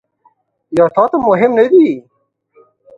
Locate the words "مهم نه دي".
1.27-1.87